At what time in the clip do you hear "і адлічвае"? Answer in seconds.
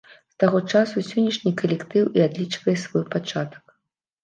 2.21-2.77